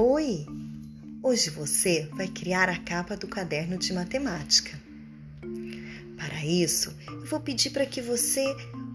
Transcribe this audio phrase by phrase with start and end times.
[0.00, 0.46] Oi!
[1.20, 4.80] Hoje você vai criar a capa do caderno de matemática.
[6.16, 8.44] Para isso, eu vou pedir para que você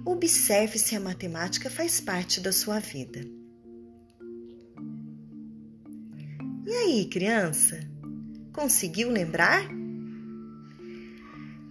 [0.05, 3.19] observe se a matemática faz parte da sua vida.
[6.65, 7.81] E aí, criança?
[8.53, 9.61] Conseguiu lembrar?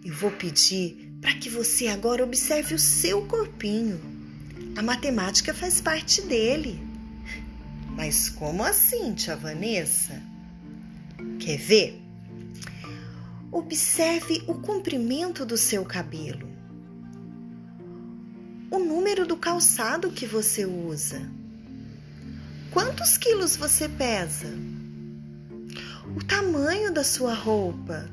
[0.04, 3.98] Eu vou pedir para que você agora observe o seu corpinho.
[4.76, 6.91] A matemática faz parte dele.
[8.04, 10.20] Mas como assim, tia Vanessa?
[11.38, 12.02] Quer ver?
[13.52, 16.48] Observe o comprimento do seu cabelo,
[18.72, 21.30] o número do calçado que você usa,
[22.72, 24.48] quantos quilos você pesa,
[26.16, 28.10] o tamanho da sua roupa.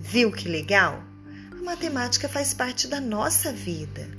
[0.00, 1.04] Viu que legal?
[1.52, 4.10] A matemática faz parte da nossa vida.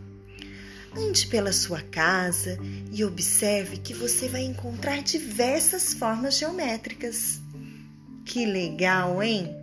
[0.96, 2.60] Ande pela sua casa
[2.92, 7.42] e observe que você vai encontrar diversas formas geométricas.
[8.26, 9.56] Que legal, hein?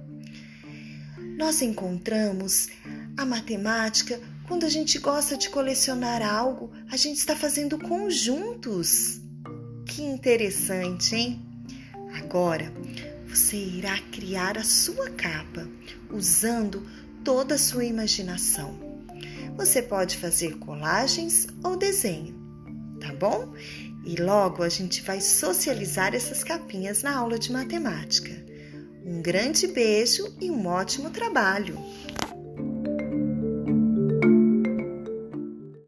[1.39, 2.69] Nós encontramos
[3.17, 9.21] a matemática quando a gente gosta de colecionar algo, a gente está fazendo conjuntos.
[9.87, 11.41] Que interessante, hein?
[12.15, 12.73] Agora
[13.29, 15.69] você irá criar a sua capa
[16.11, 16.85] usando
[17.23, 18.90] toda a sua imaginação.
[19.57, 22.35] Você pode fazer colagens ou desenho,
[23.01, 23.53] tá bom?
[24.05, 28.31] E logo a gente vai socializar essas capinhas na aula de matemática.
[29.05, 31.79] Um grande beijo e um ótimo trabalho!